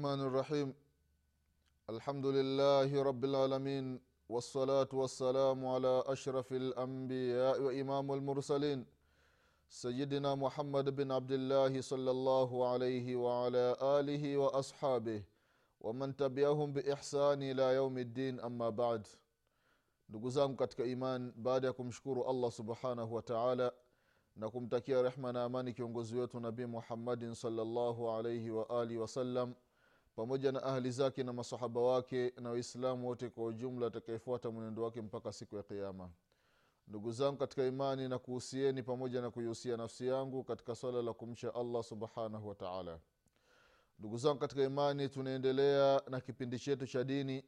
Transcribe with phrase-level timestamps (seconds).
[0.00, 0.68] الرحمن الرحيم.
[1.90, 4.00] الحمد لله رب العالمين
[4.32, 8.86] والصلاة والسلام على أشرف الأنبياء وإمام المرسلين.
[9.68, 15.20] سيدنا محمد بن عبد الله صلى الله عليه وعلى آله وأصحابه
[15.80, 19.06] ومن تبعهم بإحسان إلى يوم الدين أما بعد.
[20.08, 23.72] ndugu zangu katika iman baada ya kumshukuru allah subhanahu wa taala
[24.36, 29.54] na kumtakia rehma na amani kiongozi wetu nabii muhammadin salllahu alaihi waalihi wasallam
[30.20, 35.02] pamoja na ahli zake na masahaba wake na waislamu wote kwa ujumla atakayefuata mwenendo wake
[35.02, 36.10] mpaka siku ya kiama
[36.88, 41.54] ndugu zangu katika imani na kuhusieni pamoja na kuihusia nafsi yangu katika swala la kumcha
[41.54, 42.98] allah subhanahu wa taala.
[43.98, 47.44] Ndugu zangu katika imani tunaendelea na kipindi chetu cha dini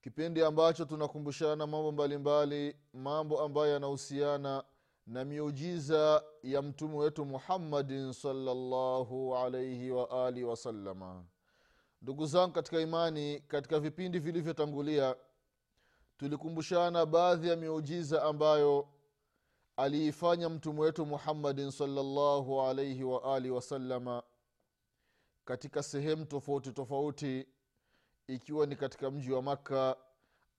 [0.00, 4.64] kipindi ambacho tunakumbushana mambo mbalimbali mambo ambayo yanahusiana
[5.06, 11.24] na miujiza ya mtume wetu muhammadin salllahu alaihi waalihi wasalama
[12.02, 15.16] ndugu zangu katika imani katika vipindi vilivyotangulia
[16.18, 18.88] tulikumbushana baadhi ya miujiza ambayo
[19.76, 24.22] aliifanya mtume wetu muhammadin salllahu alaihi waalihi wasalama
[25.44, 27.46] katika sehemu tofauti tofauti
[28.26, 29.96] ikiwa ni katika mji wa makka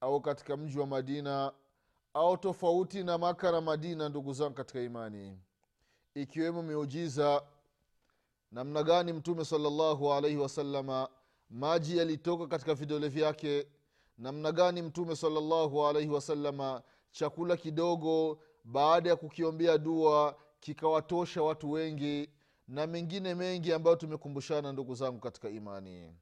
[0.01, 1.53] au katika mji wa madina
[2.13, 5.39] au tofauti na maka na madina ndugu zangu katika imani.
[6.15, 7.43] Ikiwemo miujiza
[8.51, 11.09] namna gani mtume salllahu alaihi wasalama
[11.53, 13.67] maji yalitoka katika vidole vyake.
[14.17, 22.29] Namna gani mtume salllahu alaihi wasalama chakula kidogo baada ya kukiombea dua kikawatosha watu wengi
[22.67, 26.15] na mengine mengi ambayo tumekumbushana ndugu zangu katika imani.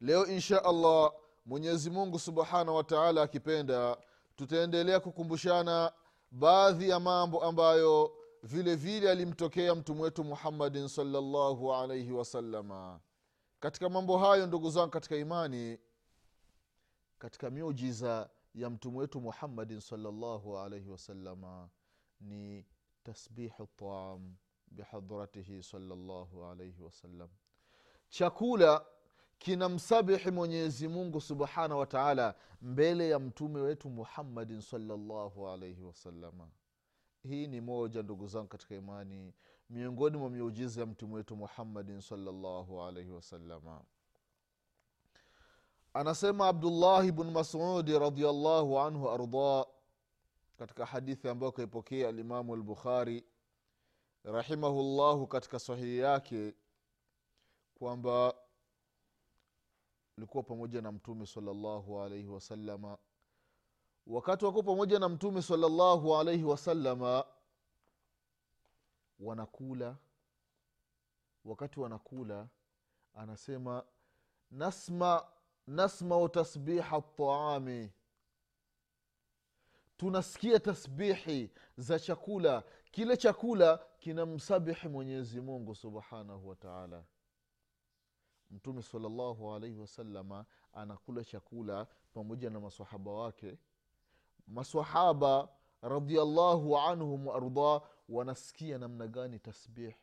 [0.00, 1.12] Leo insha allah
[1.46, 3.96] mwenyezi mungu subhanahu wataala akipenda
[4.36, 5.92] tutaendelea kukumbushana
[6.30, 8.12] baadhi ya mambo ambayo
[8.42, 13.00] vile vile alimtokea mtume wetu muhammadin salllahu alaihi wasalama
[13.62, 15.78] katika mambo hayo ndugu zangu katika imani
[17.18, 21.70] katika miujiza ya mtume wetu muhammadin salllahu alaihi wasalama
[22.20, 22.66] ni
[23.02, 24.34] tasbihu taam
[24.66, 27.28] bihadratihi salllahu alaihi wasallam
[28.08, 28.86] chakula
[29.38, 36.48] kinamsabihi mwenyezi mungu subhanahu wa taala mbele ya mtume wetu muhammadin salllahu alaihi wasalama
[37.22, 39.34] hii ni moja ndugu zangu katika imani
[39.70, 43.84] miongoni mwa miujiza ya mtume wetu muhammadin salllahu alaihi wasalama
[45.94, 49.66] anasema abdullahi bnu masudi radiallahu anhu arda
[50.56, 53.24] katika hadithi ambayo kaipokea alimamu albukhari
[54.24, 56.54] rahimahullahu katika sahihi yake
[57.74, 58.34] kwamba
[60.16, 62.98] likuwa pamoja na mtume salllahu alaihi wasalama
[64.06, 67.24] wakati wako pamoja na mtume salllahu alaihi wasalama
[69.22, 69.96] wanakula
[71.44, 72.48] wakati wanakula
[73.14, 73.84] anasema
[74.50, 75.26] nasma
[75.66, 77.90] nasmau tasbiha taami
[79.96, 82.64] tunasikia tasbihi za chakula.
[82.90, 87.04] Kile chakula kinamsabihi mwenyezi mungu subhanahu wataala
[88.50, 93.58] mtume salllahu alaihi wasalama anakula chakula pamoja na masahaba wake.
[94.46, 95.48] Masahaba
[95.82, 99.94] radiallahu anhum waardah wanasikia namna gani tasbih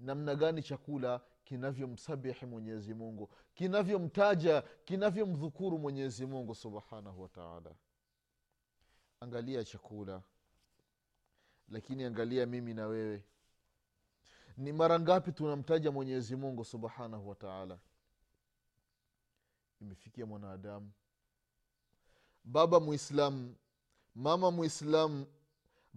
[0.00, 7.74] namna gani chakula kinavyomsabihi mwenyezi mungu kinavyomtaja kinavyomdhukuru mwenyezi mungu subhanahu wataala
[9.20, 10.22] angalia chakula
[11.68, 13.24] lakini angalia mimi na wewe.
[14.56, 17.78] Ni mara ngapi tunamtaja mwenyezi mungu subhanahu wataala
[19.80, 20.90] imefikia mwanadamu.
[22.44, 23.56] Baba mwislamu
[24.14, 25.26] mama mwislamu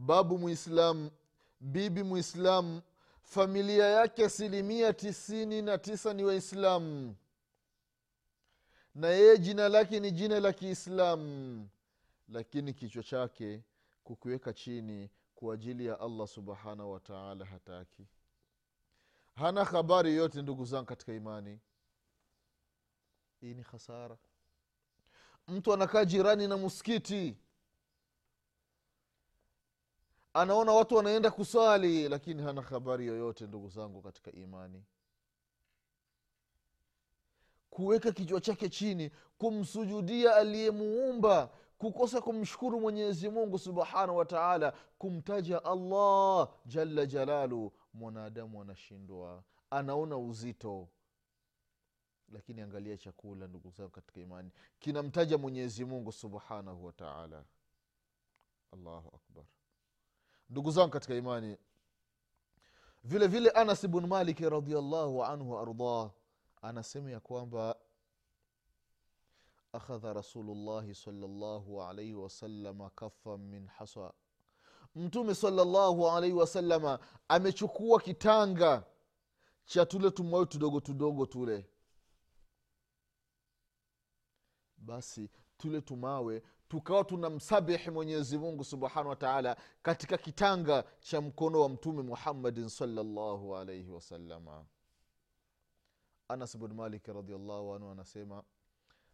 [0.06, 1.12] babu mwislamu
[1.60, 2.82] bibi mwislamu
[3.22, 7.16] familia yake asilimia tisini na tisa ni waislamu
[8.96, 11.70] na yeye jina lake ni jina la kiislamu
[12.30, 13.64] lakini kichwa chake
[14.04, 18.08] kukiweka chini kwa ajili ya allah subhanahu wataala hataki.
[19.36, 21.60] Hana habari yote ndugu zangu katika imani.
[23.42, 24.18] Hii ni hasara
[25.48, 27.38] mtu anakaa jirani na msikiti
[30.34, 34.84] anaona watu wanaenda kusali lakini hana habari yoyote ndugu zangu katika imani.
[37.70, 46.50] Kuweka kichwa chake chini kumsujudia aliyemuumba kukosa kumshukuru mwenyezi mungu subhanahu wa taala kumtaja allah
[46.66, 49.44] jalla jalalu mwanadamu anashindwa.
[49.70, 50.88] Anaona uzito.
[52.32, 54.52] Lakini angalia chakula ndugu zangu katika imani.
[54.80, 57.44] Kinamtaja mwenyezi mungu subhanahu wa taala.
[58.74, 59.44] Allahu akbar
[60.52, 61.58] ndugu zangu katika imani
[63.04, 66.12] vile vile anas bnu maliki radiallahu anhu waardah
[66.62, 67.76] anasema ya kwamba
[69.74, 74.14] akhadha rasulullahi salllahu alaihi wasalama kafan min hasa.
[74.96, 78.84] Mtume salllahu alaihi wasalama amechukua kitanga
[79.66, 81.70] cha tule tumwayo tudogo tudogo tule.
[84.78, 91.70] Basi tule tumawe tukawa tunamsabihi mwenyezi mungu subhanahu wa taala katika kitanga cha mkono wa
[91.70, 94.66] mtume muhammadin salllahu alaihi wasalama
[96.28, 98.44] anas bn malik radiallahu anhu anasema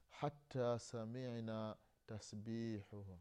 [0.10, 1.76] hata samina
[2.08, 3.20] tasbihuhu.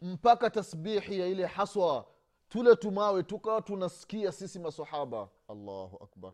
[0.00, 2.06] Mpaka tasbihi ya ile haswa
[2.48, 6.32] tule tumawe tukawa tunasikia sisi masahaba allahu akbar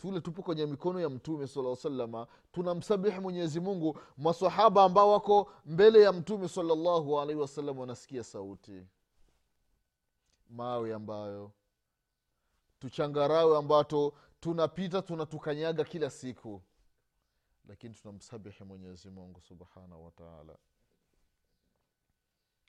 [0.00, 3.98] tule tupo kwenye mikono ya mtume sala salama tunamsabihi mwenyezi mungu.
[4.16, 8.86] Masahaba ambao wako mbele ya mtume salallahu alaihi wasallam wanasikia sauti.
[10.50, 11.52] Mawe ambayo
[12.78, 16.62] tuchangarawe ambato tunapita tunatukanyaga kila siku.
[17.68, 20.56] Lakini tunamsabihi mwenyezi mungu subhanahu wataala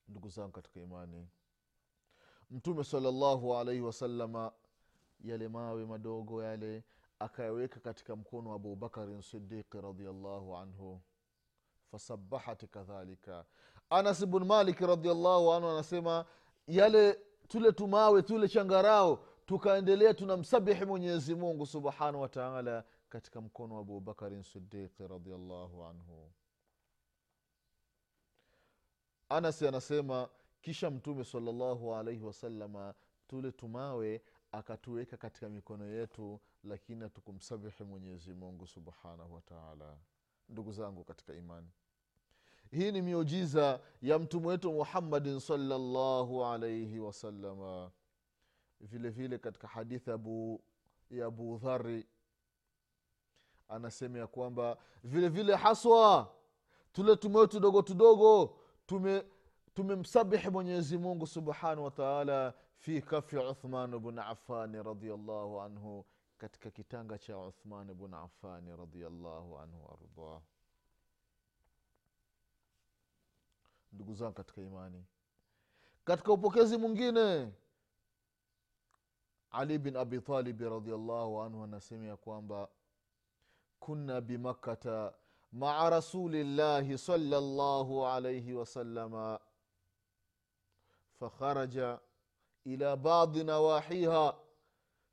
[0.08, 1.28] ndugu zangu katika imani
[2.52, 4.52] mtume salallahu alaihi wasalama
[5.24, 6.84] yale mawe madogo yale
[7.22, 11.02] akayaweka katika mkono wa abubakarin sidiqi radiallahu anhu.
[11.92, 13.46] Fasabahat kadhalika.
[13.90, 16.26] Anas bnu malik radiallahu anhu anasema
[16.68, 17.14] yale
[17.48, 25.08] tule tumawe tule changarao tukaendelea tunamsabihi mwenyezi mungu subhanahu wataala katika mkono wa abubakarin sidiqi
[25.08, 26.32] radiallahu anhu.
[29.30, 30.30] Anasi anasema
[30.62, 32.94] kisha mtume salllahu alaihi wasalama
[33.28, 34.22] tule tumawe
[34.52, 39.98] akatuweka katika mikono yetu lakini hatukumsabihi mwenyezi mungu subhanahu wataala
[40.50, 41.68] ndugu zangu katika imani
[42.72, 47.92] hii ni miujiza ya mtume wetu muhammadin salllahu alaihi wasalama
[48.80, 50.10] vile vile katika hadithi
[51.10, 52.06] ya abu dhari
[53.70, 56.34] anasema ya kwamba vile vile haswa
[56.94, 59.24] tule tumeo tudogo tudogo tume
[59.74, 66.06] tumemsabihi mwenyezi mungu subhanahu wataala fi kafi uthman bn afani radiallahu anhu
[66.38, 70.42] katika kitanga cha uthman bn afani radiallahu anhu ardah
[73.92, 75.06] ndugu zangu katika imani
[76.06, 77.52] katika upokezi mwingine
[79.52, 82.70] ali bin abi talibi radiallahu anhu anasema ya kwamba
[83.80, 85.14] kunna bimakkata
[85.52, 89.40] maa rasulillahi salllahu alaihi wasalama
[91.20, 92.00] fakharaja
[92.66, 94.36] ila badhi nawahiha.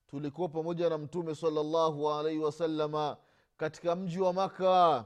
[0.07, 3.17] Tulikuwa pamoja na mtume salllahu alaihi wasalama
[3.57, 5.05] katika mji wa maka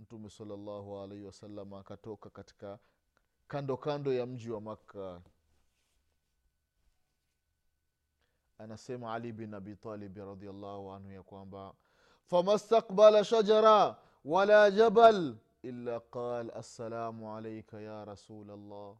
[0.00, 2.78] mtume salllahu alaihi wasalama akatoka katika
[3.48, 5.20] kando kando ya mji wa makka.
[8.58, 11.74] Anasema ali bin abitalibi radiallahu anhu ya kwamba
[12.24, 18.96] fama stakbala shajara wala jabal illa qal assalamu alaika ya rasul llah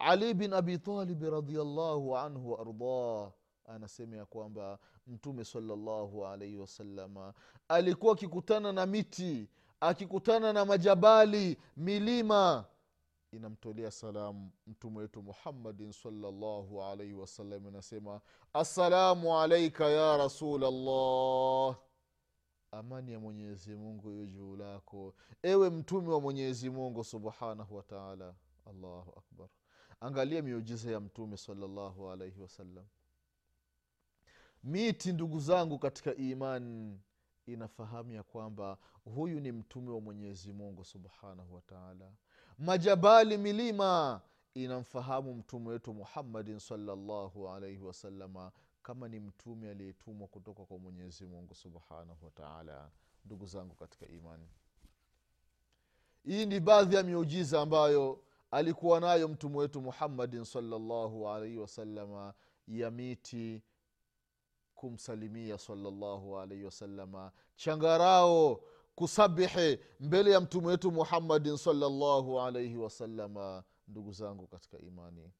[0.00, 3.32] ali bin abitalibi radiallahu anhu waardah
[3.64, 7.34] anasema ya kwamba mtume salallahu alaihi wasalama
[7.68, 9.48] alikuwa akikutana na miti
[9.80, 12.64] akikutana na majabali milima.
[13.32, 18.20] Inamtolea salamu mtume wetu muhammadin salllahu alaihi wasallam inasema
[18.52, 21.76] assalamu alaika ya rasulllah
[22.70, 25.14] amani ya mwenyezi mungu iyo juu lako.
[25.42, 28.34] Ewe mtume wa mwenyezi mungu subhanahu wataala
[28.66, 29.48] allahu akbar
[30.00, 32.84] angalia miujiza ya mtume salallahu alaihi wasallam.
[34.64, 37.00] Miti ndugu zangu katika imani
[37.46, 42.12] inafahamu ya kwamba huyu ni mtume wa mwenyezi mungu subhanahu wataala
[42.58, 44.20] majabali milima
[44.54, 48.52] inamfahamu mtume wetu muhammadin salallahu alaihi wasalama
[48.82, 52.90] kama ni mtume aliyetumwa kutoka kwa mwenyezi mungu subhanahu wataala
[53.24, 54.48] ndugu zangu katika imani
[56.24, 62.34] hii ni baadhi ya miujiza ambayo alikuwa nayo mtume wetu muhammadin salllahu alaihi wasalama
[62.68, 63.62] ya miti
[64.74, 68.60] kumsalimia salllahu alaihi wasalama changarao
[68.94, 75.32] kusabihi mbele ya mtume wetu muhammadin salllahu alaihi wasalama ndugu zangu katika imani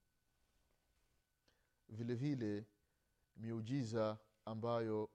[1.89, 2.67] vile vile
[3.37, 5.11] miujiza ambayo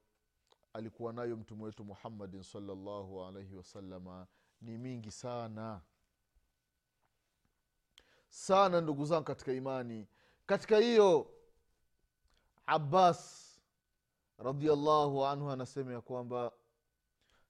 [0.74, 4.28] alikuwa nayo mtume wetu muhammadin salllahu alaihi wasalama
[4.62, 5.82] ni mingi sana
[8.34, 10.08] sana ndugu zangu katika imani.
[10.46, 11.32] Katika hiyo
[12.66, 13.50] abbas
[14.38, 16.52] radiallahu anhu anasema ya kwamba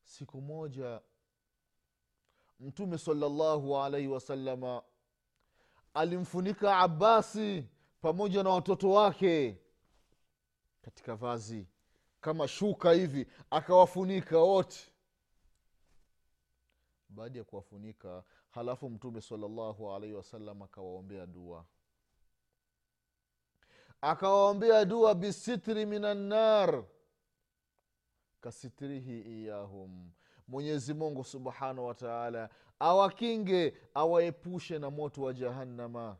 [0.04, 1.02] siku moja
[2.60, 4.84] mtume salallahu alaihi wasalama
[5.94, 7.70] alimfunika abasi
[8.02, 9.58] pamoja na watoto wake
[10.82, 11.68] katika vazi
[12.22, 14.92] kama shuka hivi akawafunika wote.
[17.10, 18.24] Baada ya kuwafunika
[18.54, 21.66] halafu mtume salllahu alaihi wasallam akawaombea dua.
[24.02, 26.84] Akawaombea dua bisitri minannar
[28.42, 30.12] kasitrihi iyahum
[30.48, 36.18] mwenyezi mungu subhanahu wataala awakinge awaepushe na moto wa jahannama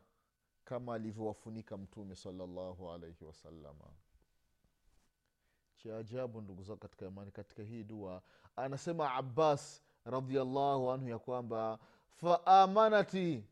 [0.64, 3.84] kama alivyowafunika mtume salallahu alaihi wasalama
[5.76, 8.22] cha ndugu zao katika imani katika hii dua
[8.56, 11.78] anasema abbas radiallahu anhu ya kwamba
[12.14, 13.44] faamanati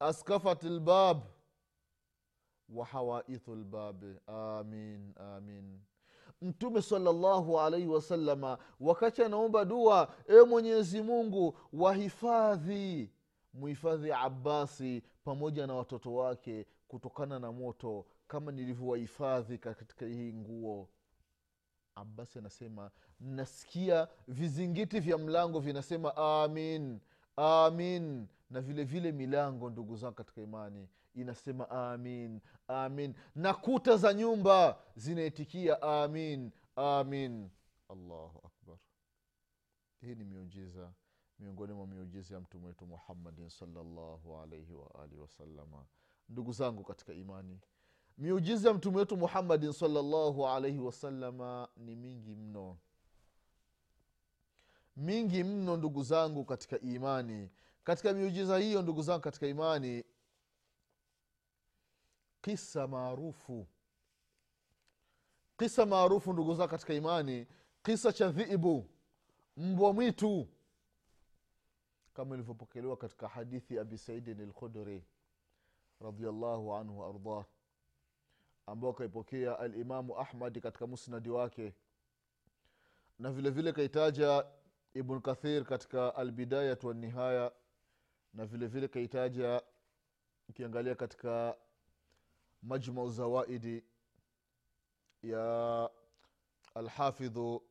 [0.00, 1.20] askafat lbab
[2.68, 5.80] wahawaithu lbabi amin amin.
[6.42, 13.10] Mtume salllahu alaihi wasalama wakati anaomba dua e mwenyezi mungu wahifadhi
[13.54, 20.88] muhifadhi abasi pamoja na watoto wake kutokana na moto kama nilivyowahifadhi katika hii nguo.
[21.94, 27.00] Abasi anasema nasikia vizingiti vya mlango vinasema amin
[27.36, 28.26] amin.
[28.50, 33.14] Na vile vile milango ndugu zangu katika imani inasema amin amin.
[33.34, 37.50] Na kuta za nyumba zinaitikia amin amin.
[37.88, 38.76] Allahu akbar.
[40.00, 40.92] Hii ni miujiza
[41.38, 45.84] miongoni mwa miujiza ya mtume wetu muhammadin salllahu alaihi waalihi wasalama
[46.28, 47.60] ndugu zangu katika imani
[48.18, 52.78] miujiza ya mtume wetu muhammadin salllahu alaihi wasalama ni mingi mno
[54.96, 57.50] mingi mno ndugu zangu katika imani.
[57.84, 60.04] Katika miujiza hiyo ndugu zangu katika imani
[62.42, 63.66] kisa maarufu
[65.58, 67.46] kisa maarufu ndugu zangu katika imani
[67.82, 68.88] kisa cha dhiibu
[69.56, 70.48] mbwa mwitu
[72.14, 75.04] kama ilivyopokelewa katika hadithi abi saidin lkhudri
[76.00, 77.44] radiallahu anhu waardah
[78.66, 81.74] ambao kaipokea alimamu ahmadi katika musnadi wake.
[83.18, 84.46] Na vile vile kaitaja
[84.98, 87.52] ibn kathir katika albidayat wanihaya
[88.34, 89.62] na vile vile kaitaja
[90.48, 91.56] ukiangalia katika
[92.62, 93.84] majmau zawaidi
[95.22, 95.90] ya
[96.74, 97.62] alhafidhu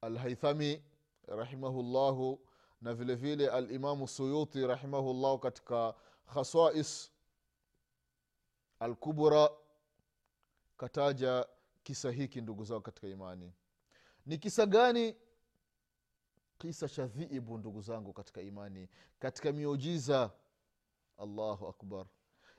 [0.00, 0.84] alhaithami
[1.26, 2.46] rahimahullahu
[2.80, 5.94] na vile vile alimamu suyuti rahimahullahu katika
[6.34, 7.12] khasais
[8.80, 9.50] alkubra
[10.76, 11.46] kataja
[11.82, 13.52] kisa hiki ndugu zao katika imani.
[14.26, 15.16] Ni kisa gani
[16.60, 18.88] kisa cha dhiibu ndugu zangu katika imani
[19.18, 20.30] katika miujiza.
[21.18, 22.06] Allahu akbar.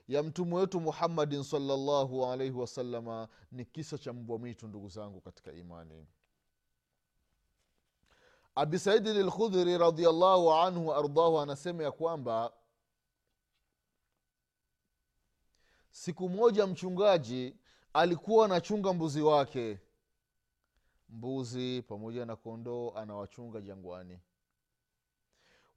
[0.08, 5.52] Ya mtume wetu muhammadin salllahu alaihi wasalama ni kisa cha mbwa mwitu ndugu zangu katika
[5.52, 6.06] imani.
[8.54, 12.52] Abi saidin lkhudhri radiallahu anhu waardahu anasema ya kwamba
[15.90, 17.56] siku moja mchungaji
[17.92, 19.78] alikuwa anachunga mbuzi wake
[21.12, 24.18] mbuzi pamoja na kondoo anawachunga jangwani.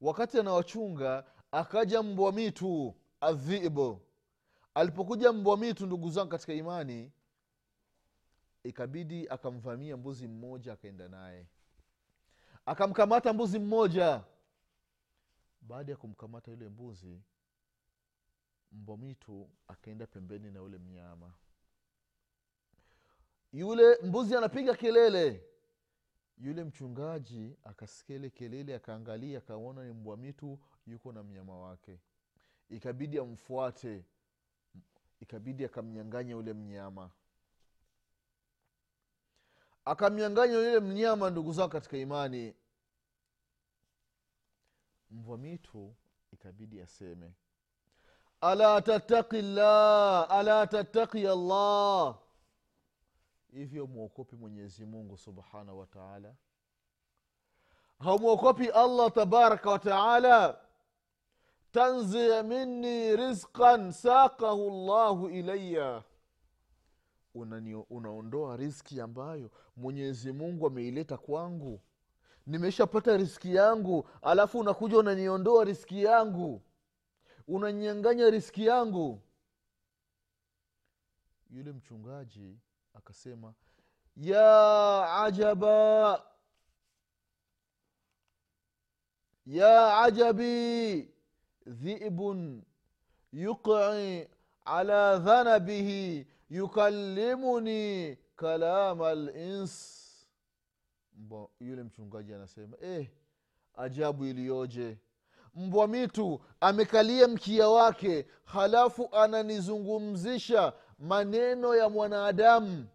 [0.01, 4.01] Wakati anawachunga akaja mbwa mitu adhibu.
[4.74, 7.12] Alipokuja mbwa mitu ndugu zangu katika imani
[8.63, 11.48] ikabidi akamvamia mbuzi mmoja akaenda naye.
[12.65, 14.24] Akamkamata mbuzi mmoja.
[15.62, 17.22] Baada ya kumkamata yule mbuzi
[18.72, 21.34] mbwa mitu akaenda pembeni na yule mnyama
[23.55, 25.43] yule mbuzi anapiga kelele.
[26.38, 32.00] Yule mchungaji akasikia ile kelele akaangalia akaona ni mbwa mitu yuko na mnyama wake.
[32.69, 34.05] Ikabidi amfuate.
[35.19, 37.12] Ikabidi akamnyanganya yule mnyama.
[39.85, 42.55] Akamnyanganya yule mnyama ndugu zao katika imani.
[45.12, 45.95] Mbwa mitu
[46.33, 47.33] ikabidi aseme
[48.41, 52.19] ala tattaki llah ala tattaki allah
[53.55, 56.35] hivyo mwokopi mwenyezi mungu subhanahu wataala
[58.00, 60.59] haumwokopi allah tabaraka wataala
[61.71, 66.03] tanzia minni rizqan sakahu llahu ilaya
[67.89, 71.81] unaondoa riski ambayo mwenyezi mungu ameileta kwangu.
[72.45, 76.62] Nimeshapata riski yangu alafu unakuja unaniondoa riski yangu.
[77.47, 79.21] Unanyanganya riski yangu.
[81.50, 82.59] Yule mchungaji
[82.97, 83.53] akasema
[84.15, 86.23] ya ajaba
[89.45, 91.09] ya ajabi
[91.65, 92.63] dhibun
[93.33, 94.27] yuqi
[94.65, 99.95] ala dhanabihi yukallimuni kalama lins
[101.13, 103.09] mbwa yule mchungaji anasema eh,
[103.75, 104.97] ajabu iliyoje.
[105.55, 112.87] Mbwa mitu amekalia mkia wake halafu ananizungumzisha maneno ya mwanadamu.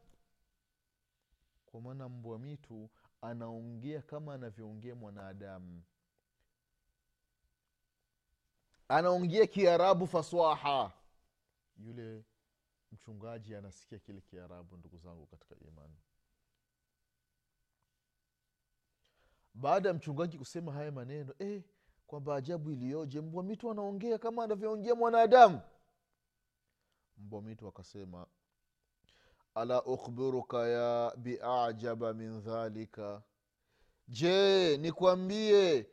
[1.67, 2.91] Kwa maana mbwa mitu
[3.23, 5.83] anaongea kama anavyoongea mwanadamu.
[8.89, 10.93] Anaongea kiarabu faswaha.
[11.77, 12.25] Yule
[12.93, 15.95] mchungaji anasikia kile kiarabu ndugu zangu katika imani.
[19.55, 21.63] Baada ya mchungaji kusema haya maneno eh,
[22.07, 25.61] kwamba ajabu iliyoje mbwa mitu anaongea kama anavyoongea mwanadamu
[27.21, 28.27] mbwa mwitu akasema
[29.55, 33.23] ala ukhbiruka ya biajaba min dhalika?
[34.09, 35.87] Je nikwambie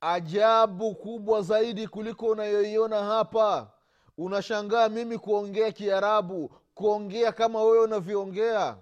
[0.00, 3.72] ajabu kubwa zaidi kuliko unayoiona hapa.
[4.18, 8.78] Unashangaa mimi kuongea kiarabu kuongea kama wewe unavyoongea.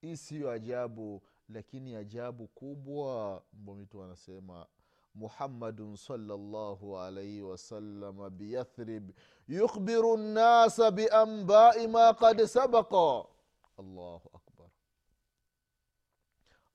[0.00, 4.66] Hii siyo ajabu lakini ajabu kubwa mbomitu anasema
[5.14, 9.10] muhammadun salllahu alaihi wasalama biyathrib
[9.48, 13.24] yukhbiru nnasa biambai ma kad sabaqa.
[13.78, 14.68] Allahu akbar.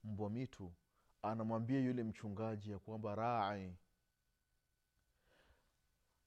[0.04, 0.72] Mbwa mitu
[1.22, 3.76] anamwambia yule mchungaji ya kwamba rai.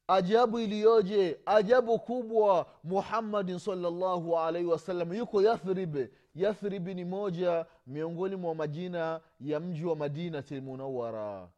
[0.07, 5.97] Ajabu iliyoje ajabu kubwa muhammadin salllahu alaihi wasallam yuko yathrib.
[6.35, 11.49] Yathribi ni moja miongoni mwa majina ya mji wa madinati lmunawara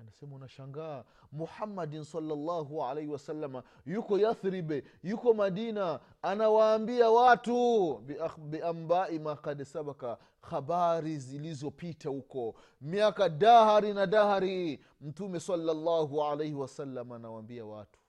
[0.00, 7.98] anasema unashangaa muhammadin salllahu alaihi wasalama yuko yathribe yuko madina anawaambia watu
[8.38, 14.84] biambai ma kad sabaka habari zilizopita huko miaka dahari na dahari.
[15.00, 18.00] Mtume salllahu alaihi wasallam anawaambia watu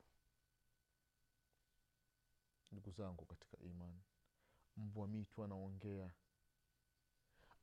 [2.72, 4.02] ndugu zangu katika imani
[4.78, 6.12] mbwa mitu anaongea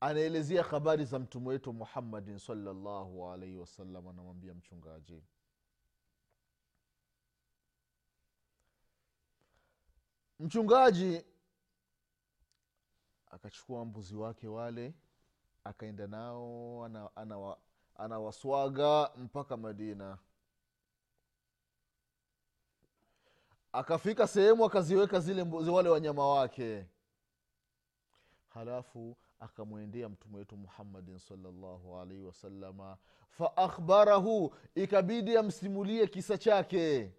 [0.05, 5.23] anaelezea habari za mtume wetu muhammadin salllahu alaihi wasallam anamwambia mchungaji.
[10.41, 11.25] Mchungaji
[13.31, 14.95] akachukua mbuzi wake wale
[15.65, 16.85] akaenda nao
[17.97, 20.19] anawaswaga ana, ana mpaka madina.
[23.73, 26.87] Akafika sehemu akaziweka zile mbuzi wale wanyama wake.
[28.49, 32.97] Halafu akamwendea mtume wetu muhammadin salllahu alaihi wasalama
[33.29, 37.13] faakhbarahu ikabidi amsimulie kisa chake.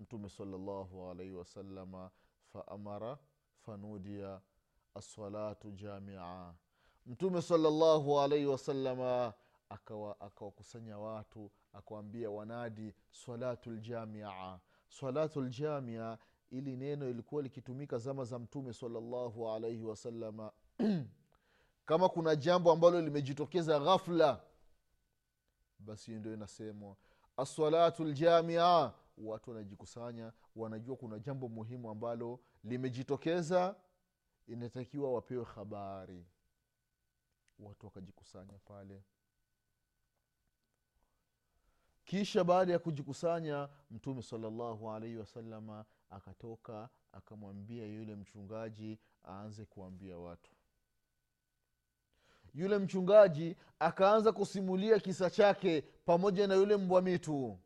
[0.00, 2.10] Mtume salllahu alaihi wasalama
[2.52, 3.18] faamara
[3.66, 4.40] fanudia
[4.94, 6.54] assalatu jamia.
[7.06, 9.32] Mtume salllahu alaihi wasalama
[10.20, 16.18] akawakusanya akawa watu akawambia wanadi salatu ljamia salatu ljamia
[16.50, 20.52] ili neno ilikuwa likitumika zama za mtume salllahu alaihi wasalama
[21.86, 24.40] kama kuna jambo ambalo limejitokeza ghafla
[25.84, 26.96] basi hiyo ndio inasemwa.
[27.36, 33.76] Assalatu ljamia watu wanajikusanya wanajua kuna jambo muhimu ambalo limejitokeza
[34.46, 36.26] inatakiwa wapewe habari.
[37.58, 39.02] Watu wakajikusanya pale.
[42.04, 50.50] Kisha baada ya kujikusanya mtume salllahu alaihi wasalama akatoka akamwambia yule mchungaji aanze kuambia watu.
[52.54, 57.58] Yule mchungaji akaanza kusimulia kisa chake pamoja na yule mbwa mitu.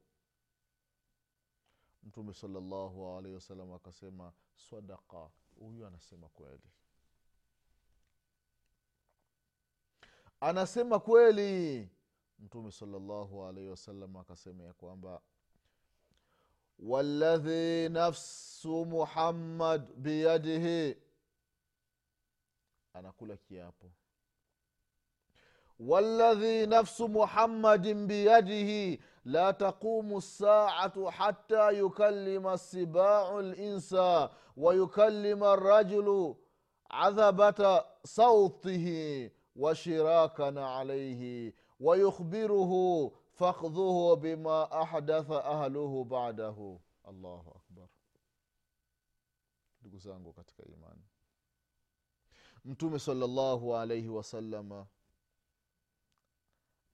[2.02, 6.70] Mtume salallahu alaihi wasallam akasema sadaka huyu anasema kweli.
[10.40, 11.88] Anasema kweli.
[12.38, 15.20] Mtume salallahu alaihi wasallam akasema ya kwamba
[16.78, 20.96] والذي نفس محمد muhammad biyadihi
[22.94, 23.12] يا
[23.50, 23.86] kiapo
[25.78, 28.98] والذي نفس محمد بيده.
[29.24, 33.96] لا تقوم الساعة حتى يكلم السباع الإنس
[34.56, 36.34] ويكلم الرجل
[36.90, 38.86] عذبة صوته
[39.56, 42.72] وشراكا عليه ويخبره
[43.38, 47.88] fakhdhuhu bima ahdatha ahluhu badahu allahu akbar
[49.80, 51.02] ndugu zangu katika imani
[52.64, 54.86] mtume salllahu alaihi wasalama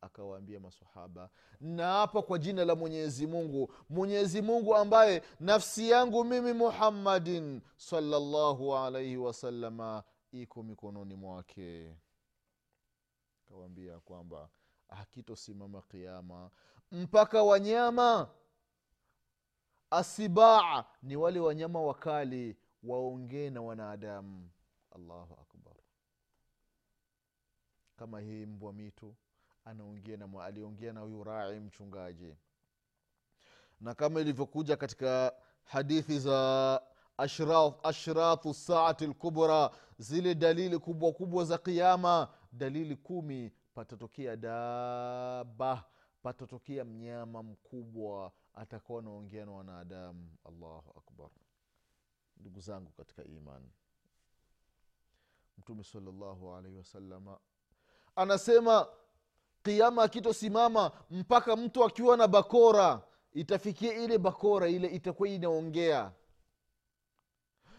[0.01, 1.31] akawaambia masahaba
[1.61, 3.73] naapa kwa jina la mwenyezi mungu.
[3.89, 10.03] Mwenyezi mungu ambaye nafsi yangu mimi muhammadin salllahu alaihi wasalama
[10.33, 11.97] iko mikononi mwake.
[13.47, 14.49] Akawaambia kwamba
[14.89, 16.51] hakitosimama kiama
[16.93, 18.29] mpaka wanyama
[19.91, 24.51] asibaa ni wale wanyama wakali waongee na wanadamu.
[24.97, 25.75] Allahu akbar.
[27.97, 29.15] Kama hii mbwa mitu
[29.65, 32.37] anaongea na aliongea na huyu rai mchungaji.
[33.81, 35.33] Na kama ilivyokuja katika
[35.65, 36.81] hadithi za
[37.83, 45.85] ashrathu saati lkubra zile dalili kubwa kubwa za qiama dalili kumi patatokea daba
[46.23, 50.37] patatokea mnyama mkubwa atakuwa anaongea na wanadamu.
[50.45, 51.31] Allahu akbar.
[52.37, 53.71] Ndugu zangu katika imani
[55.59, 57.39] mtume salllahu alaihi wasalama
[58.17, 58.87] anasema
[59.63, 66.13] kiama akitosimama mpaka mtu akiwa na bakora itafikia ile bakora ile itakuwa inaongea.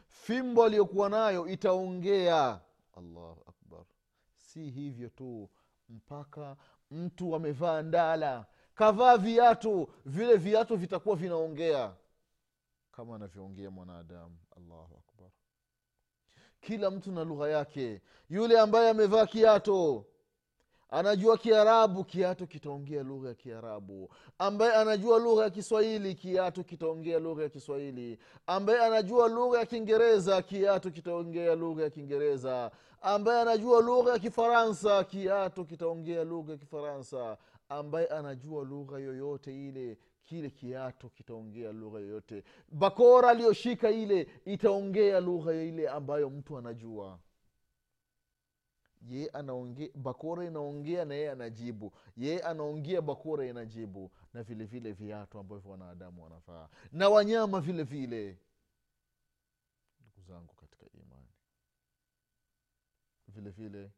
[0.08, 2.62] Fimbo aliyokuwa nayo itaongea.
[2.98, 3.86] Allahu akbar.
[4.38, 5.50] Si hivyo tu
[5.90, 6.58] mpaka
[6.92, 8.46] mtu amevaa ndala
[8.76, 11.96] kavaa viatu vile viatu vitakuwa vinaongea.
[12.92, 15.30] Kama anavyoongea mwanadamu allahu akbar.
[16.62, 18.02] Kila mtu na lugha yake.
[18.30, 20.06] Yule ambaye amevaa kiato
[21.00, 24.10] anajua kiarabu kiatu kitaongea lugha ya kiarabu.
[24.40, 28.20] Ambaye anajua lugha ya kiswahili kiatu kitaongea lugha ya kiswahili.
[28.48, 32.72] Ambaye anajua lugha ya kiingereza kiatu kitaongea lugha ya kiingereza.
[33.02, 37.38] Ambaye anajua lugha ya kifaransa kiatu kitaongea lugha ya kifaransa.
[37.70, 42.44] Ambaye anajua lugha yoyote ile kile kiato kitaongea lugha yoyote.
[42.72, 47.20] Bakora aliyoshika ile itaongea lugha ile ambayo mtu anajua
[49.10, 51.92] ye anaongea bakora inaongea na yeye anajibu.
[52.18, 54.12] Ye anaongea bakora inajibu.
[54.34, 56.68] Na vile vile viatu ambavyo wanadamu wanavaa.
[56.92, 58.38] Na wanyama vile vile.
[60.00, 61.28] Ndugu zangu katika imani.
[63.28, 63.92] Vile vile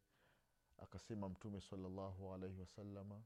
[0.78, 3.22] akasema mtume salallahu alaihi wasalama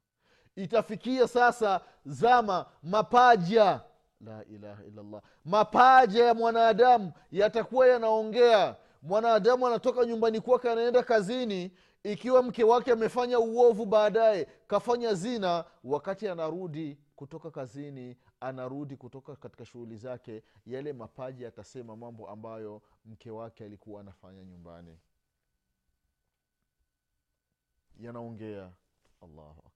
[0.55, 3.81] itafikia sasa zama mapaja.
[4.21, 5.21] La ilaha illallah.
[5.45, 11.71] Mapaja ya mwanadamu yatakuwa yanaongea mwanadamu anatoka nyumbani kwake anaenda kazini
[12.03, 19.65] ikiwa mke wake amefanya uovu baadaye kafanya zina wakati anarudi kutoka kazini anarudi kutoka katika
[19.65, 24.97] shughuli zake yale mapaji atasema mambo ambayo mke wake alikuwa anafanya nyumbani.
[27.99, 28.71] Yanaongea.
[29.21, 29.70] Allahu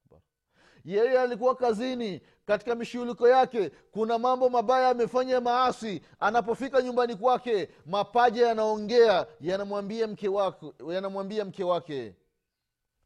[0.86, 6.02] yeye alikuwa kazini katika mishughuliko yake kuna mambo mabaya amefanya maasi.
[6.20, 12.16] Anapofika nyumbani kwake mapaja yanaongea yanamwambia mke wake yanamwambia mke wake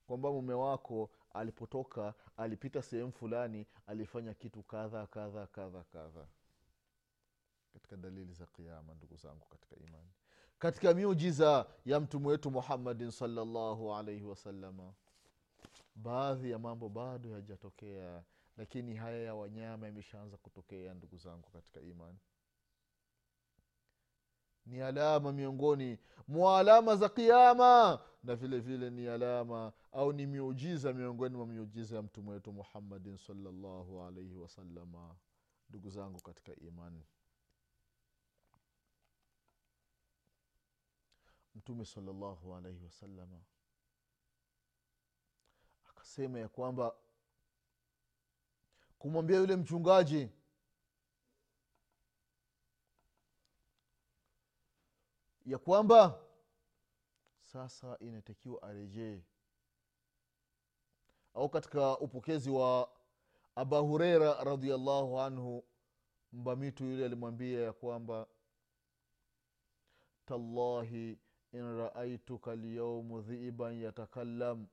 [0.08, 6.28] kwamba mume wako alipotoka alipita sehemu fulani alifanya kitu kadha kadha kadha kadha.
[7.74, 10.10] Katika dalili za kiama ndugu zangu katika imani.
[10.60, 14.94] Katika miujiza ya mtume wetu muhammadin salllahu alaihi wasalama
[15.96, 18.24] baadhi ya mambo bado yajatokea
[18.58, 22.18] lakini haya ya wanyama yameshaanza kutokea ndugu zangu katika imani.
[24.66, 30.94] Ni alama miongoni mwa alama za kiama na vile vile ni alama au ni miujiza
[30.94, 35.16] miongoni mwa miujiza ya mtume wetu muhammadin salllahu alaihi wasalama
[35.70, 37.04] ndugu zangu katika imani.
[41.56, 43.42] Mtume salllahu alaihi wasalama
[46.00, 46.96] akasema ya kwamba
[49.00, 50.30] kumwambia yule mchungaji
[55.46, 56.20] ya kwamba
[57.42, 59.24] sasa inatakiwa arejee.
[61.34, 62.90] Au katika upokezi wa
[63.56, 65.64] aba hureira radiallahu anhu
[66.32, 68.28] mbamitu yule alimwambia ya kwamba
[70.26, 71.20] tallahi
[71.54, 74.68] in raaituka lyaumu dhiiban yatakallam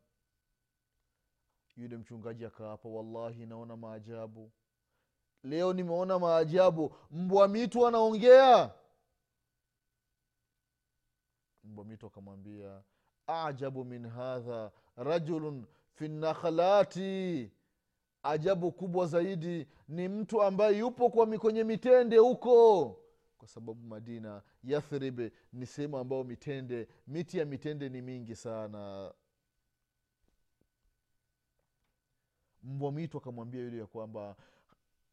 [1.76, 4.50] yule mchungaji akaapa wallahi naona maajabu.
[5.42, 6.94] Leo nimeona maajabu.
[7.10, 8.74] Mbwa mitu anaongea.
[11.64, 12.82] Mbwa mitu akamwambia
[13.26, 17.50] ajabu min hadha rajulun fi nakhlati.
[18.22, 22.84] Ajabu kubwa zaidi ni mtu ambaye yupo kwa kwenye mitende huko.
[23.38, 25.20] Kwa sababu madina yathrib
[25.52, 29.12] ni sehemu ambayo mitende miti ya mitende ni mingi sana
[32.66, 34.36] mbwa mwitu akamwambia yule ya kwamba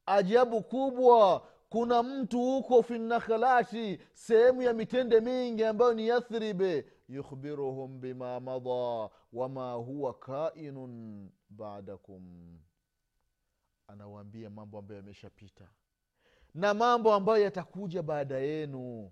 [0.05, 6.85] ajabu kubwa kuna mtu huko finakhalati sehemu ya mitende mingi ambayo ni yathribe.
[7.09, 12.57] Yukhbiruhum bima mada wama huwa kainun badakum.
[13.87, 15.69] Anawaambia mambo ambayo yameshapita
[16.53, 19.11] na mambo ambayo yatakuja baada yenu.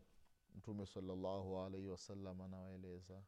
[0.55, 3.21] Mtume salallahu alaihi wasallam anawaeleza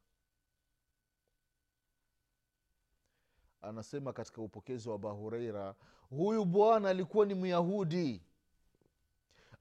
[3.64, 5.74] anasema katika upokezi wa abahureira
[6.10, 8.22] huyu bwana alikuwa ni myahudi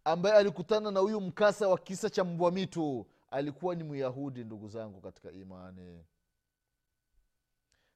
[0.04, 3.08] ambaye alikutana na huyu mkasa wa kisa cha mbwa mitu.
[3.32, 6.06] Alikuwa ni myahudi ndugu zangu katika imani.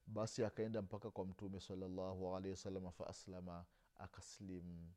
[0.07, 3.65] Basi akaenda mpaka kwa mtume salallahu alaihi wasalama faaslama
[3.97, 4.89] akaslimu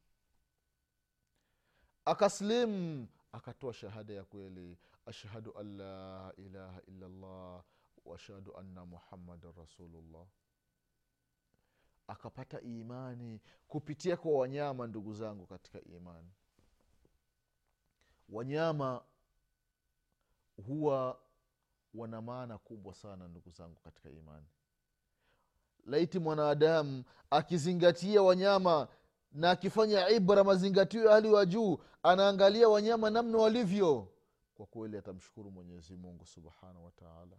[2.05, 3.07] akaslim.
[3.33, 4.79] Akatoa shahada ya kweli.
[5.07, 7.64] Ashhadu an la ilaha illallah
[8.05, 10.27] waashhadu anna muhammadan rasulullah
[12.11, 16.29] akapata imani kupitia kwa wanyama ndugu zangu katika imani.
[18.29, 19.03] Wanyama
[20.66, 21.20] huwa
[21.94, 24.46] wana maana kubwa sana ndugu zangu katika imani.
[25.87, 28.88] Laiti mwanadamu akizingatia wanyama
[29.33, 34.09] na akifanya ibra mazingatio ya hali wa juu anaangalia wanyama namna walivyo
[34.55, 37.37] kwa kweli atamshukuru mwenyezi mungu subhanahu wataala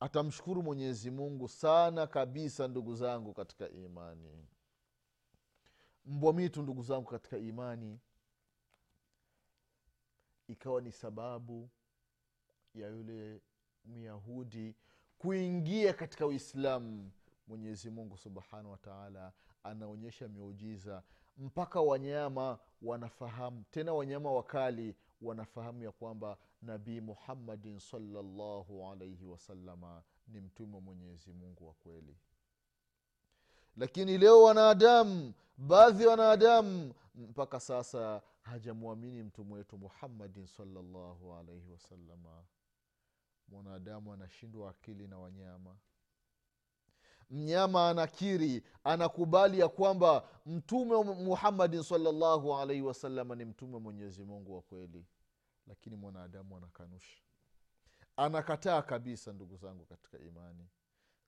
[0.00, 4.46] atamshukuru mwenyezi mungu sana kabisa ndugu zangu katika imani.
[6.04, 8.00] Mbwa mitu ndugu zangu katika imani
[10.48, 11.68] ikawa ni sababu
[12.74, 13.40] ya yule
[13.84, 14.74] myahudi
[15.18, 17.10] kuingia katika uislamu.
[17.46, 19.32] Mwenyezi mungu subhanahu wataala
[19.62, 21.02] anaonyesha miujiza.
[21.38, 30.40] Mpaka wanyama wanafahamu tena wanyama wakali wanafahamu ya kwamba nabii muhammadin salllahu alaihi wasalama ni
[30.40, 32.16] mtume wa mwenyezi mungu wa kweli.
[33.76, 42.44] Lakini leo wanadamu baadhi ya wanadamu mpaka sasa hajamwamini mtume wetu muhammadin salllahu alaihi wasalama
[43.48, 45.76] mwanadamu anashindwa akili na wanyama.
[47.30, 54.62] Mnyama anakiri anakubali ya kwamba mtume muhammadin salllahu alaihi wasalama ni mtume mwenyezi mungu wa
[54.62, 55.04] kweli
[55.70, 57.20] lakini mwanadamu anakanusha.
[58.16, 60.68] Anakataa kabisa ndugu zangu katika imani.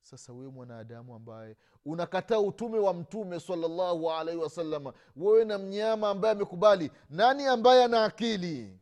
[0.00, 6.32] Sasa wewe mwanadamu ambaye unakataa utume wa mtume salallahu alaihi wasalama wewe na mnyama ambaye
[6.34, 8.78] amekubali nani ambaye ana akili?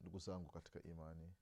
[0.00, 1.32] Ndugu zangu katika imani.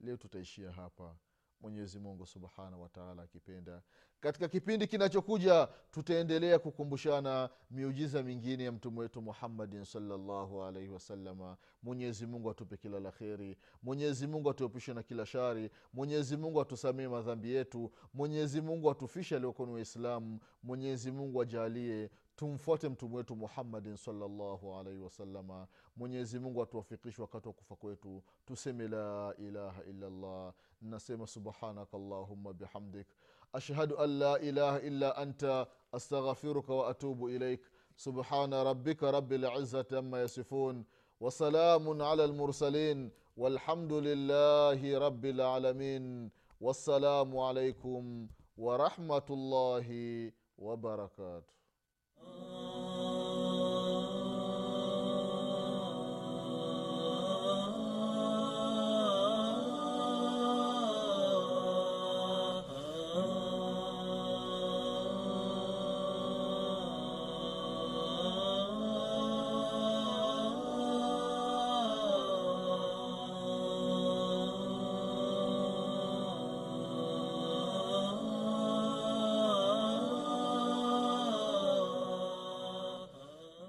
[0.00, 1.16] Leo tutaishia hapa
[1.62, 3.82] mwenyezi mungu subhanahu wataala akipenda.
[4.20, 12.26] Katika kipindi kinachokuja tutaendelea kukumbushana miujiza mingine ya mtume wetu muhammadin salllahu alaihi wasalama mwenyezi
[12.26, 13.56] mungu atupe kila la kheri.
[13.82, 15.70] Mwenyezi mungu atuepushe na kila shari.
[15.92, 17.92] Mwenyezi mungu atusamie madhambi yetu.
[18.14, 20.40] Mwenyezi mungu atufishe aliokoni waislamu.
[20.62, 27.54] Mwenyezi mungu ajalie tumfuate mtume wetu muhammadin salllahu alaihi wasalama mwenyezi mungu atuwafikishe wakati wa
[27.54, 28.22] kufa kwetu.
[28.46, 33.06] Tuseme la ilaha illallah nasema subhanaka allahumma bihamdik
[33.52, 37.60] ashhadu an la ilaha illa anta astaghfiruka wa atubu ilaik
[37.96, 40.84] subhana rabbika rabi lizati ama yasifun
[41.22, 48.26] وسلام على المرسلين والحمد لله رب العالمين والسلام عليكم
[48.58, 49.88] ورحمه الله
[50.58, 51.52] وبركاته